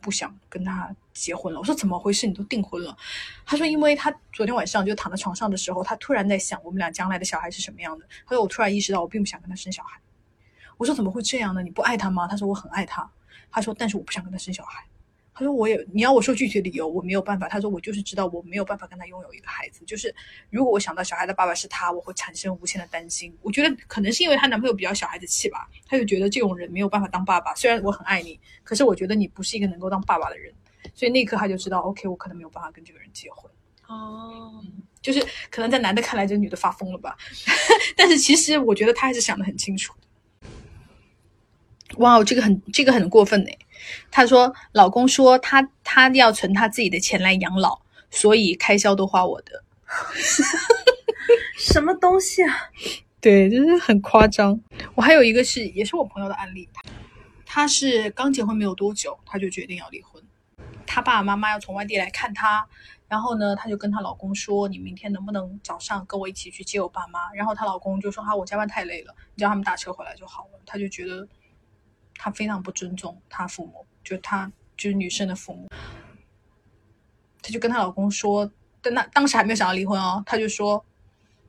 [0.00, 1.58] 不想跟他结婚了。
[1.58, 2.24] 我说怎么回事？
[2.24, 2.96] 你都订婚了？
[3.44, 8.06] 他说，因为他昨天晚上就躺在床上的时候，他突然在想我们俩将来的小孩是什么样的。
[8.28, 9.98] 他说我突然意识到我并不想跟他生小孩。
[10.78, 11.62] 我说怎么会这样呢？
[11.62, 12.26] 你不爱他吗？
[12.26, 13.06] 他说我很爱他。
[13.50, 14.82] 他说但是我不想跟他生小孩。
[15.34, 17.46] 他说我也你要我说具体理由，我没有办法。
[17.48, 19.84] 他说我就是知道我没有办法跟他拥有一个孩子。
[19.84, 20.12] 就是
[20.50, 23.32] 如果我想到小孩的爸爸是他，我会产生无限的担心。
[23.40, 27.54] 我觉得可能是因为她男朋友比较小孩子气吧，他就觉得这种人没有办法当爸爸。
[27.54, 30.52] 虽然我很爱你，可是我觉得你不是一个能够当爸爸的人。
[30.94, 33.50] 所以那一刻他就知道，OK，我可能没有办法跟这个人结婚。
[33.86, 34.60] 哦，
[35.00, 37.16] 就是可能在男的看来，这女的发疯了吧？
[37.96, 40.07] 但是其实我觉得他还是想的很清楚的。
[41.98, 43.50] 哇哦，这个很这个很过分呢。
[44.10, 47.80] 她说，老公说他他要存他自己的钱来养老，
[48.10, 49.62] 所以开销都花我的。
[51.58, 52.54] 什么东西啊？
[53.20, 54.60] 对，就是很夸张。
[54.94, 56.68] 我还有一个是，也是我朋友的案例，
[57.44, 60.22] 他是刚结婚没有多久，他就决定要离婚。
[60.86, 62.66] 他爸爸妈妈要从外地来看他，
[63.08, 71.26] 然后呢，她就跟她老公说：“你明天能不能早上跟我一起去接我爸妈？”然后她老公就说：“哈，我加班太累了，你叫他们打车回来就好了。”他就觉得
[72.18, 75.68] 他非常不尊重他父母，就他就是女生的父母。
[77.40, 78.52] 她就跟她老公说，
[78.82, 80.84] 但那当时还没有想要离婚哦，她就说：“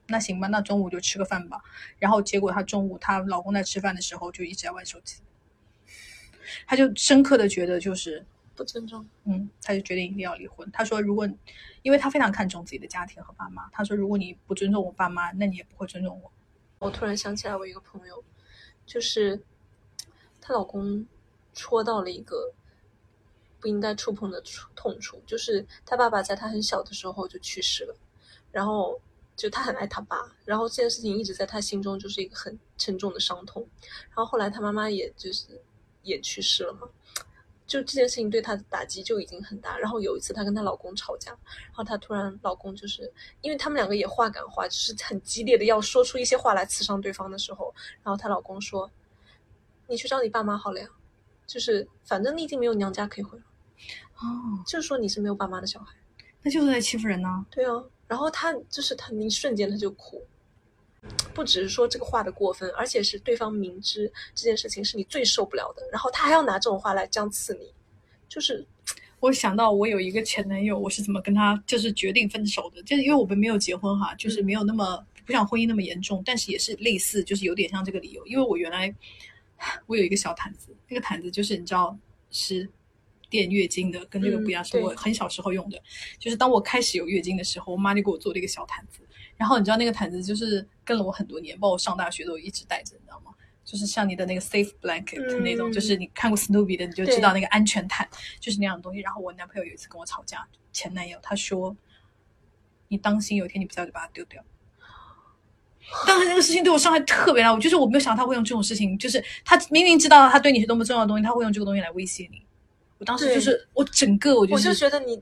[0.07, 1.61] 那行吧，那中午就吃个饭吧。”
[1.99, 5.21] 然后结果她中午她老公在吃饭的时候就一直在玩手机，
[6.65, 8.25] 她就深刻的觉得就是。
[8.55, 9.07] 不尊重。
[9.23, 10.69] 嗯，他就决定一定要离婚。
[10.73, 11.25] 他说，如果
[11.81, 16.29] 因为他非常看重自己的家庭和爸妈，他说，如果你不尊重我爸妈，那你也不会尊重我。
[16.79, 18.21] 我突然想起来，我一个朋友，
[18.85, 19.41] 就是
[20.49, 21.05] 她老公
[21.53, 22.51] 戳到了一个
[23.59, 27.95] 不应该触碰的触痛处，就是她爸爸在她很小的时候就去世了，
[28.51, 28.99] 然后
[29.35, 33.61] 就她很爱她爸，然后这件事情一直在她心中就是一个很沉重的伤痛。
[34.07, 35.61] 然后后来她妈妈也就是
[36.01, 36.89] 也去世了嘛。
[37.67, 39.77] 就这件事情对她的打击就已经很大。
[39.77, 41.29] 然后有一次她跟她老公吵架，
[41.65, 48.89] 然后她突然老公就是因为他们两个也话赶话，就是很激烈的要说出一些话来刺伤对方的时候，然后她老公说
[49.89, 50.87] ：“你去找你爸妈好了呀，
[51.47, 53.43] 就是反正你已经没有娘家可以回了，
[54.19, 55.93] 哦，就是说你是没有爸妈的小孩。
[56.41, 60.23] 那就是在欺负人呢、对啊，然后他就是他一瞬间他就哭。
[61.33, 67.73] 不只是说这个话的过分，而且是对方明知这件事情是你最受不了的，然后他还要拿这种话来这样刺你，
[68.27, 68.67] 就是
[69.21, 78.25] 我想到我有一个前男友，我是怎么跟他就是决定分手的，就是因为我们没有结婚哈，就是没有那么不像婚姻那么严重，但是也是类似，就是有点像这个理由。
[78.27, 78.93] 因为我原来
[79.85, 81.97] 我有一个小毯子，那个毯子就是你知道
[82.29, 82.69] 是
[83.29, 85.81] 垫月经的，跟这个不一样，嗯是我很小时候用的。
[86.17, 89.01] 就是当我开始有月经的时候，我妈就给我做了一个小毯子，
[89.37, 93.33] 然后你知道那个毯子就是跟了我很多年，包括我上大学都一直带着，你知道吗？
[93.65, 98.99] 就是像你的那个 safe blanket 那种，嗯就是你看过 Snoopy 的，你就知道那个安全毯就是那样的东西。
[99.01, 101.77] 然后我男朋友有一次跟我吵架，前男友他说
[102.89, 104.43] ：“你当心有一天你不在就把它丢掉。”
[106.05, 112.41] 当时那个事情对我伤害特别大，我就是我没有想到他会用这种事情，就是他明明知道他对你是多么重要的东西，他会用这个东西来威胁你。
[112.97, 115.21] 我当时就是我整个我就我就觉得你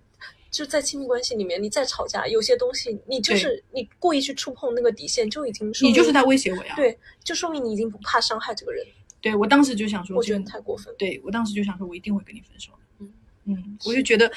[0.49, 6.73] 就在亲密关系里面，你再吵架，有些东西你就是你故意去触碰那个底线，就已经说你就是在威胁我呀。
[6.75, 8.85] 对，就说明你已经不怕伤害这个人。
[9.21, 10.95] 对我当时就想说，我觉得你太过分了。
[10.97, 12.71] 对我当时就想说，我一定会跟你分手。
[12.99, 13.13] 嗯
[13.45, 14.31] 嗯，我就觉得，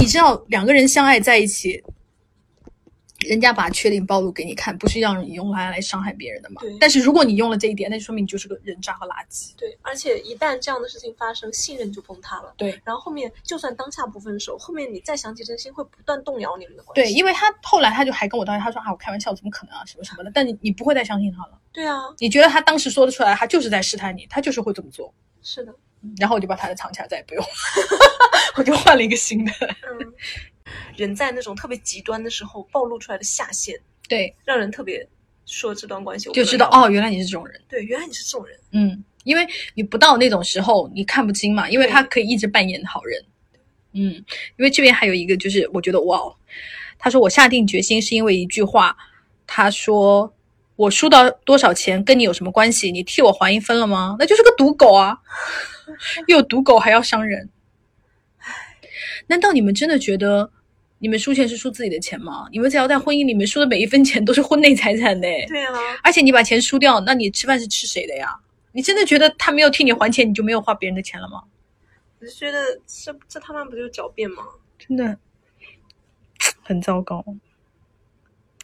[0.00, 1.82] 你知道，两个人相爱在一起，
[3.28, 6.76] 人家把缺点暴露给你看，不是让你用来来伤害别人的嘛对？
[6.78, 9.52] 但是如果你用了这一点，那就说明你就是个人渣和垃圾。
[9.56, 12.54] 对，而且一旦这样的事情发生，信任就崩塌了。
[12.56, 17.02] 对然后后面就算当下不分手，后面你再想起真心，会不断动摇你们的关系。
[17.02, 20.30] 对，因为他后来他就还跟我道歉，他说啊，我开玩笑，怎么可能啊，什么什么的。
[20.34, 25.12] 但你你不会再相信他了，对啊，你觉得他当时说得出来，他就是在试探你，他就是会这么做。
[25.42, 25.74] 是的，
[26.18, 27.44] 然后我就把他的藏起来，再也不用，
[28.56, 29.52] 我就换了一个新的。
[29.60, 30.12] 嗯，
[30.96, 35.06] 人在那种特别极端的时候暴露出来的下限，对，让人特别
[35.46, 36.68] 说这段关系我就知道。
[36.72, 37.60] 哦，原来你是这种人。
[37.68, 38.58] 对，原来你是这种人。
[38.72, 43.24] 嗯，因为你不到那种时候，你看不清嘛，因为他可以一直扮演好人。
[43.92, 44.12] 嗯，
[44.56, 46.34] 因为这边还有一个就是，我觉得哇哦，
[46.98, 48.96] 他说我下定决心是因为一句话，
[49.46, 50.32] 他说
[50.76, 52.90] 我输到多少钱跟你有什么关系？
[52.90, 54.16] 你替我还一分了吗？
[54.18, 55.18] 那就是个赌狗啊，
[56.26, 57.50] 又赌狗还要伤人。
[59.26, 60.50] 难道你们真的觉得
[60.98, 62.46] 你们输钱是输自己的钱吗？
[62.52, 65.28] 你们只要在婚姻里面输的每一分钱都是婚内财产呢？
[65.48, 68.34] 对啊，而且你把钱输掉，那你吃饭是吃谁的呀？
[68.72, 71.42] 你真的觉得他没有替你还钱，你就没有花别人的钱了吗？
[72.20, 74.44] 我就觉得这这他妈不就是狡辩吗？
[74.78, 75.18] 真的
[76.62, 77.24] 很糟糕。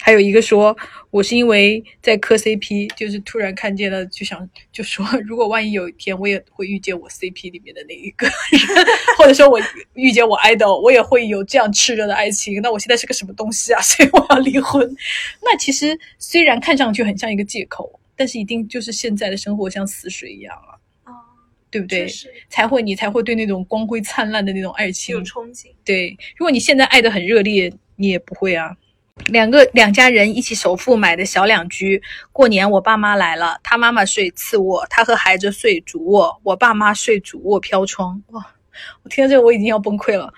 [0.02, 0.74] 还有一个说，
[1.10, 8.86] 我是因为在磕 CP，就是突然看见了，就想就说，如果万一有一天我也会遇见我 CP 里面的那一个人，
[9.18, 9.60] 或者说我
[9.94, 13.80] 遇见我 idol，我也会有这样炽热的爱情，那我现在是个什么东西啊？
[13.84, 14.90] 所以我要离婚。
[15.42, 21.12] 那其实虽然看上去很像一个借口，但是一定就是现在的生活像死水一样啊，啊，
[21.70, 22.08] 对不对
[22.48, 25.66] 才会你才会对那种光辉灿烂的那种爱情有憧憬。
[25.84, 28.74] 对，如果你现在爱的很热烈，你也不会啊。
[29.26, 32.02] 两个两家人一起首付买的小两居，
[32.32, 38.22] 过年我爸妈来了，他妈妈睡次卧，他和孩子睡主卧，我爸妈睡主卧飘窗。
[38.28, 38.44] 哇，
[39.02, 40.32] 我听到这个我已经要崩溃了。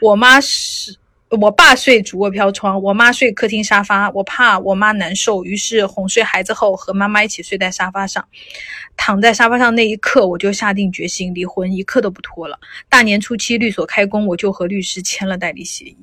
[0.00, 0.96] 我妈是。
[1.40, 4.10] 我爸睡主卧飘窗，我妈睡客厅沙发。
[4.10, 8.26] 我怕我妈难受，于是哄睡孩子后和妈妈一起睡在沙发上。
[8.96, 12.58] 躺在沙发上那一刻，我就下定决心离婚，一刻都不拖了。
[12.88, 15.96] 大年初七律所开工，我就和律师签了代理协议。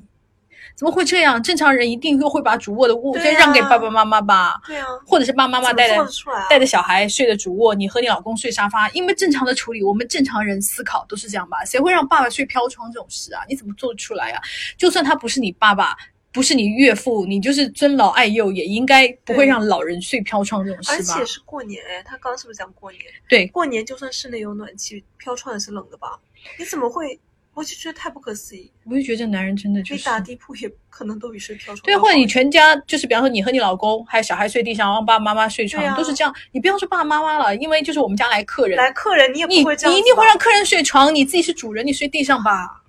[0.78, 1.42] 怎么会这样？
[1.42, 6.06] 正常人一定都会把主卧的卧先啊让给爸爸妈妈吧，对啊，或者是爸爸妈妈带着
[6.48, 11.64] 带着小孩睡的主卧，你和你老公睡沙发，因为正常的处理，我们正常人思考都是这样吧？
[11.64, 13.42] 谁会让爸爸睡飘窗这种事啊？
[13.48, 14.40] 你怎么做得出来啊？
[14.76, 15.96] 就算他不是你爸爸，
[16.32, 21.26] 不是你岳父，你就是尊老爱幼，也应该不会让老人睡飘窗这种事吧而且？
[21.26, 23.02] 是过年哎，他刚刚是不是讲过年？
[23.28, 26.20] 对，过年就算室内有暖气，飘窗也是冷的吧？
[26.56, 27.18] 你怎么会？
[27.58, 28.70] 我就觉得太不可思议。
[28.84, 36.32] 我就觉得这男人真的就是你打地铺也可能都比睡飘窗对，或者你全家就是，比方说你和你老公还有小孩睡地上，让爸爸妈妈睡床，啊都是这样。
[36.52, 42.82] 你不要说爸爸妈妈了，因为就是我们家来客人，来客人你也不会这样你一定会让客人睡床，你自己是主人，你睡地上吧。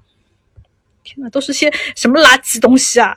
[1.03, 3.15] 天哪，都是些什么垃圾东西啊！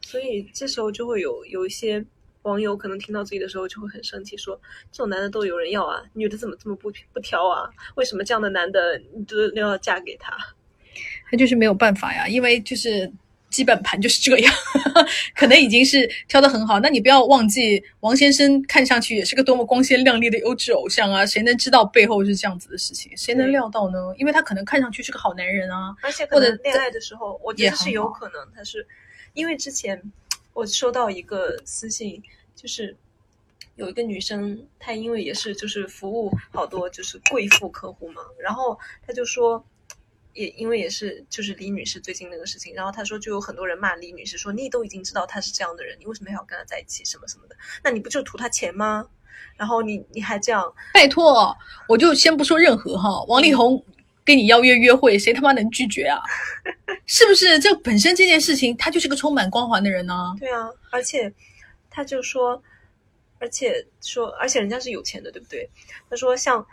[0.00, 2.02] 所以这时候就会有有一些
[2.42, 4.58] 网友可能听到自己的时候就会很生气，说
[4.90, 7.68] 这种男的都有人要啊，女的怎么这么不不挑啊？
[7.96, 10.36] 为什么这样的男的你都都要嫁给他？
[11.30, 13.10] 他就是没有办法呀，因为就是
[13.50, 14.54] 基本盘就是这样，
[15.34, 16.80] 可能已经是挑的很好。
[16.80, 21.24] 那你不要忘记，王先生看上去也是个多么光鲜亮丽的优质偶像啊！
[21.26, 23.12] 谁能知道背后是这样子的事情？
[23.16, 23.98] 谁能料到呢？
[24.18, 25.94] 因为他可能看上去是个好男人啊。
[26.02, 28.86] 而且或者可能恋爱的时候，我觉得是有可能他是
[29.34, 30.00] 因为之前
[30.52, 32.22] 我收到一个私信，
[32.54, 32.96] 就是
[33.76, 39.64] 有一个女生，她因为也是就是服务好多就是贵妇客户嘛，然后她就说。
[40.32, 47.56] 也因为也是就是李女士最近那个事情，然后她说就有很多人骂李女士说你都已经知道她是这样的人，你为什么还要跟她在一起什么什么的？
[47.82, 49.08] 那你不就图她钱吗？
[49.56, 51.52] 然后你你还这样，拜托，
[51.88, 53.84] 我就先不说任何哈，王力宏
[54.24, 56.20] 跟你邀约约会，谁他妈能拒绝啊？
[57.06, 57.58] 是不是？
[57.58, 61.32] 这本身这件事情，他就是个充满光环的人呢、对啊，而且
[61.88, 62.62] 他就说，
[63.38, 65.68] 而且说，而且人家是有钱的，对不对？
[66.08, 66.64] 他说像，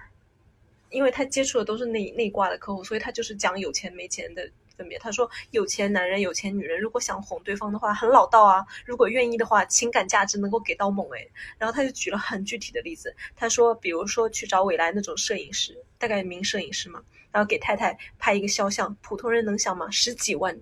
[0.89, 4.97] 因为他接触的都是内内挂的客户，所以他就是讲有钱没钱的分别。
[4.99, 8.65] 他说，有钱男人、有钱女人，如果想哄对方的话，很老道啊。
[8.85, 11.29] 如果愿意的话，情感价值能够给到猛诶。
[11.57, 19.89] 然后他就举了很具体的例子，他说，比如说去找未来那种摄影师，大概名摄影师嘛，然后给太太拍一个肖像，普通人能想吗？
[19.89, 20.57] 十几万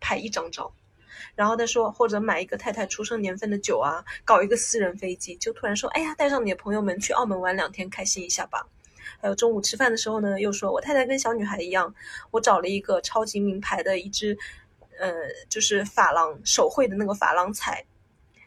[0.00, 0.72] 拍一张照。
[1.36, 8.66] 然后他说，或者买一个太太出生年份的酒啊，搞一个私人飞机，就突然说，哎呀，带上你的朋友们去澳门玩两天，开心一下吧。
[9.18, 11.94] 还有中午吃饭的时候呢，又说我太太跟小女孩一样，
[12.30, 14.36] 我找了一个超级名牌的一只，
[14.98, 15.12] 呃，
[15.48, 17.84] 就是珐琅手绘的那个珐琅彩，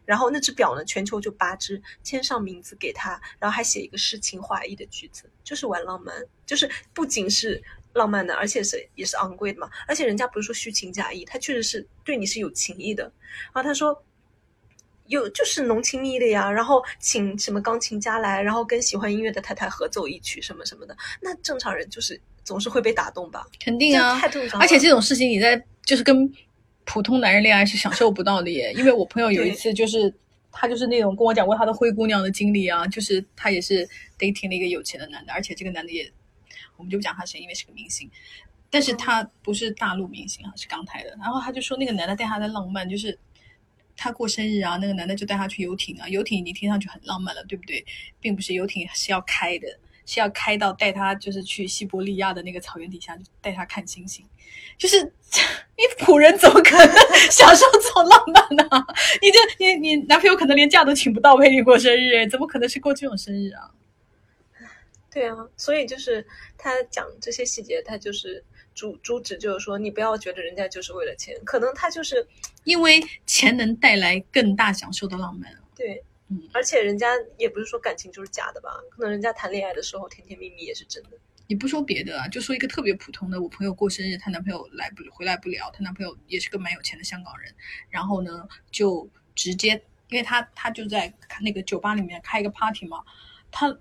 [0.06, 7.62] 然后那只表呢，全球就八只，签上名字给她，然后还写一个诗情画意的句子，就是玩浪漫，就是不仅是
[7.94, 9.70] 浪漫的，而且是也是昂贵的嘛。
[9.88, 13.04] 而且人家不是说虚情假意，他确实是对你是有情意的。
[13.54, 14.04] 然后他说。
[15.08, 23.46] 有就是浓情蜜恋呀，然后请什么钢琴家来，然后跟喜欢音乐的太太合奏一曲什么什么的，那正常人就是总是会被打动吧？
[23.60, 24.62] 肯定啊太正常。
[24.62, 26.32] 而且这种事情你在就是跟
[26.86, 28.72] 普通男人恋爱是享受不到的耶。
[28.78, 30.14] 因为我朋友有一次就是
[30.52, 33.88] 他就是那种跟我讲过他的灰姑娘的经历啊，就是他也是
[34.18, 36.10] dating 了一个有钱的男的，而且这个男的也
[36.78, 38.10] 我们就不讲他谁，因为是个明星。
[38.70, 41.10] 但是他不是大陆明星啊，是港台的。
[41.20, 43.20] 然后他就说那个男的带他的浪漫就是。
[43.96, 47.86] 他过生日啊，那个男的就带他去游艇啊，游艇你听上去很浪漫了，对不对？
[48.20, 49.68] 并不是游艇是要开的，
[50.06, 54.26] 是要开到带他就是去西伯利亚的那个草原底下，带他看星星。
[54.78, 55.02] 就是
[55.78, 56.96] 你普人怎么可能
[57.32, 58.86] 享受这种浪漫呢、
[59.22, 63.72] 你这你你男朋友可能连假都请不到陪你过生日，怎么可能是过这种生日啊？
[65.12, 66.26] 对啊，所以就是
[66.58, 72.28] 他讲这些细节，他就是主主旨就是说，你不要觉得人家就是为了钱，可能他就是
[72.64, 75.52] 因为钱能带来更大享受的浪漫。
[75.76, 77.08] 对，嗯，而且人家
[77.38, 81.10] 也不是说感情就是假的吧，可能人家谈恋爱的时候甜甜蜜蜜也是真的。
[81.46, 87.54] 你不说别的啊，就说一个特别普通的，我朋友过生日，她男朋友来不回来不了，她男朋友也是个蛮有钱的香港人，
[87.90, 89.74] 然后呢就直接，
[90.10, 93.04] 因为她她就在那个酒吧里面开一个 party 嘛，
[93.52, 93.78] 她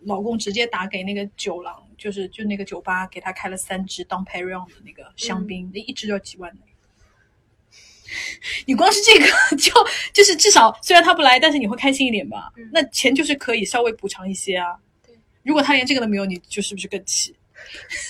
[0.00, 6.60] 老公直接打给那个酒廊，就是就那个酒吧给他开了三支当 Perrion 的那个香槟，那、一支就要几万呢。
[8.64, 9.70] 你光是这个就
[10.14, 12.50] 就是至少虽然他不来，但是你会开心一点吧？
[12.56, 14.76] 嗯那钱就是可以稍微补偿一些啊。
[15.04, 17.36] 对，如果他连这个都没有，你就是不是更气？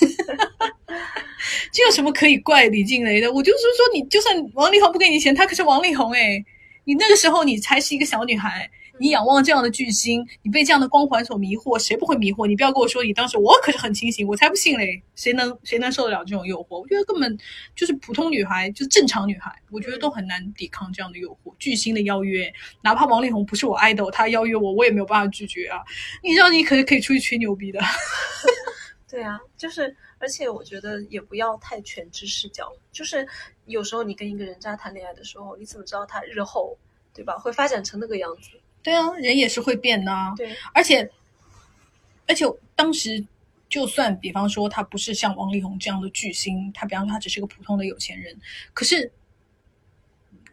[1.73, 3.33] 这有什么可以怪李静蕾的？
[3.33, 6.45] 我就是说，你就算王力宏不给你钱，他可是王力宏哎。
[6.85, 12.47] 你那个时候你才是一个小女孩，你仰望这样的巨星，你被这样的光环所迷惑，谁不会迷惑？
[12.47, 15.03] 你不要跟我说你当时我可是很清醒，我才不信嘞！
[15.15, 16.81] 谁能谁能受得了这种诱惑？
[16.81, 17.39] 我觉得根本
[17.75, 21.55] 就是普通女孩，就是正常女孩，我觉得都很难抵抗这样的诱惑。
[21.59, 25.79] 巨星的邀约，哪怕王力宏不是我爱豆他邀约我，我也没有办法拒绝啊！
[26.23, 27.81] 你知道你可是可以出去吹牛逼的。
[29.11, 32.71] 对啊，就是，而且我觉得也不要太全知视角。
[32.93, 33.27] 就是
[33.65, 36.77] 有时候你跟一个人渣谈恋爱的时候，你怎么知道他日后，
[37.15, 38.51] 对吧，会发展成那个样子？
[38.89, 40.33] 对啊，人也是会变的啊。
[40.35, 41.11] 对，而且，
[42.27, 43.23] 而且当时
[43.69, 48.35] 就算比方说他不是像王力宏这样的巨星，他比方说他只是个普通的有钱人，
[48.73, 49.13] 可是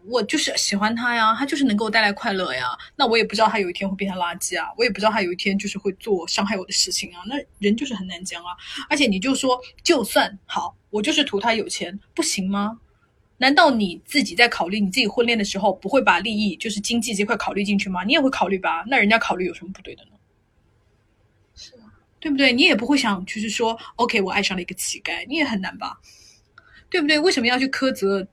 [0.08, 2.78] 我就是喜欢他呀，他就是能给我带来快乐呀。
[2.98, 7.22] 那我也不知道他有一天会变成垃圾啊，我也不知道他有一天就是会做伤害我的事情啊。
[7.26, 8.52] 那人就是很难讲啊。
[8.90, 12.80] 而且你就说，就算好，我就是图他有钱，不行吗？
[13.38, 18.04] 难道你自己在考虑你自己婚恋的时候，不会把利益就是经济这块考虑进去吗？
[18.04, 18.84] 你也会考虑吧？
[18.88, 20.12] 那人家考虑有什么不对的呢？
[21.56, 22.54] 是啊，对不对？
[22.54, 26.00] 你也不会想，就是说，OK，我爱上了一个乞丐，你也很难吧？
[26.90, 27.20] 对不对？
[27.20, 28.28] 为什么要去苛责？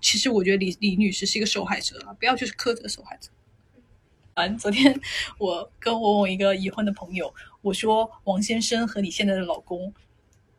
[0.00, 3.28] 其实我觉得李李女士是一个受害者啊，不要去苛责受害者。
[4.34, 4.98] 完，昨天
[5.38, 9.92] 我跟我我一个已婚的朋友，我说王先生和你现在的老公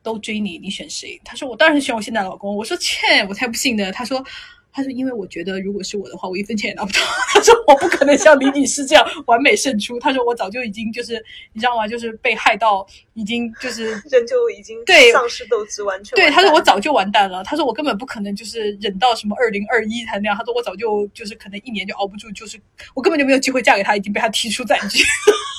[0.07, 1.19] 都追你，你选谁？
[1.25, 2.55] 他说我当然是选我现在的老公。
[2.55, 2.97] 我说切，
[3.27, 3.91] 我才不信呢。
[3.91, 4.23] 他说。
[4.69, 6.99] 他说：“因为我觉得，如果是我的话，我一分钱也拿不到。”
[7.33, 11.13] 他说：“我不可能像李女士这样完美胜出。”他说：“我早就已经就是
[11.53, 11.87] 你知道吗？
[11.87, 12.85] 就是被害到
[13.15, 22.59] 已经就是 人就已经对丧失斗志，完全对。”他说：“我早就完蛋了。”他说：“我根本不可能就是忍到什么二零二一才那样。”他说：“我早就就是可能一年就熬不住，就是
[22.93, 25.03] 我根本就没有机会嫁给他，已经被他踢出战局。”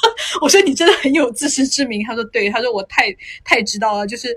[0.43, 3.15] 我说：“你真的很有自知之明。”他说：“对。”他说：“我太
[3.45, 4.37] 太知道了，就是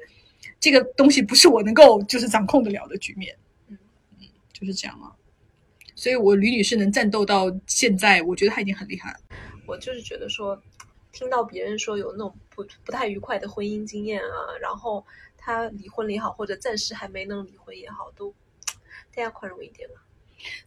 [0.59, 3.35] 这个东西不是我能够就是掌控得了的局面。”
[3.69, 3.77] 嗯
[4.19, 5.11] 嗯，就是这样啊。
[5.95, 9.19] 所以，我吕女士能战斗到现在，我觉得她已经很厉害了。
[9.67, 10.59] 我就是觉得说，
[11.11, 15.05] 听到别人说有那种不不太愉快的婚姻经验啊，然后
[15.37, 18.33] 他离婚了也好，或者暂时还没能离婚也好，都
[19.15, 20.01] 大家宽容一点嘛。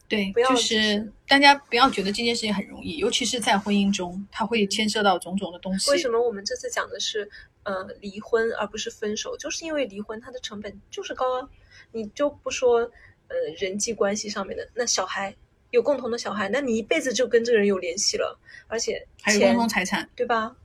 [0.07, 5.91] 对，不要就就是大家不要觉得这件事情很容易，尤其是在婚姻中，它会牵涉到种种的东西。
[5.91, 7.29] 为什么我们这次讲的是
[7.63, 9.35] 呃离婚而不是分手？
[9.37, 11.49] 就是因为离婚它的成本就是高啊，
[11.91, 12.91] 你就不说。
[13.27, 15.35] 呃，人际关系上面的那小孩
[15.71, 20.55] 有共同的小孩，那你一辈子就跟这个人有联系了，而且还有共同财产，对吧？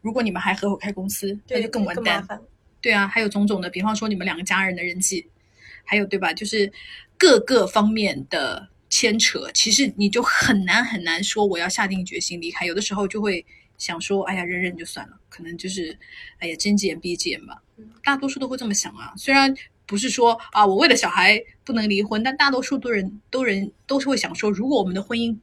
[0.00, 2.20] 如果你们还合伙开公司，那就更完蛋。
[2.20, 2.42] 麻烦
[2.80, 5.24] 对啊，还有种种的，比方说你们两个家人的人际，
[5.84, 6.32] 还有对吧？
[6.32, 6.72] 就是
[7.22, 12.66] 各个方面的牵扯，其实你就很难很难说我要下定决心离开。
[12.66, 13.46] 有的时候就会
[13.78, 15.96] 想说，哎呀，忍忍就算了，可能就是
[16.40, 17.62] 哎呀，睁只眼闭一只眼吧。
[18.02, 19.54] 大多数都会这么想啊，虽然。
[19.84, 25.36] 不是说啊，我为了小孩不能离婚，但大多数都人都人都是会想说，如果我们的婚姻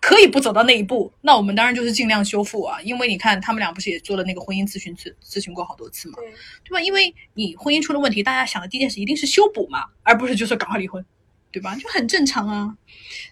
[0.00, 2.80] 可以不走到那一步，那我们当然就是尽量修复啊。
[2.82, 6.32] 因为你看，他们俩不是也做了那个婚姻咨询咨咨询过好多次嘛，对
[6.64, 6.80] 对吧？
[6.82, 11.04] 因为你婚姻出了问题，大家想的第一件事一定是修补嘛，而不是就说赶快离婚，
[11.52, 11.76] 对吧？
[11.76, 12.76] 就很正常啊。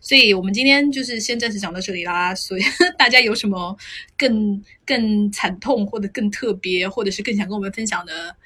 [0.01, 2.35] 所以我们今天就是先暂时讲到这里啦。
[2.35, 2.63] 所以
[2.99, 3.77] 大家有什么
[4.17, 8.37] 更更惨痛，或者更特别，或者是更想跟我们分享的？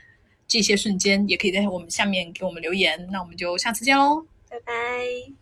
[0.48, 5.41] 这些瞬间也可以在我们下面给我们留言，那我们就下次见喽，拜拜。